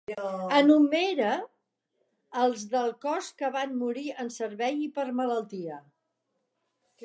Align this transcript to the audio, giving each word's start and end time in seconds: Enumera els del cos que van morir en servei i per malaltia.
Enumera 0.59 1.33
els 2.45 2.65
del 2.73 2.89
cos 3.05 3.29
que 3.43 3.53
van 3.59 3.77
morir 3.85 4.09
en 4.25 4.35
servei 4.41 4.83
i 4.89 4.91
per 4.99 5.09
malaltia. 5.23 5.81